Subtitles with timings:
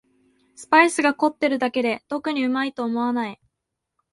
[0.55, 3.39] スパイスが凝ってるだけで特にうまいと思わない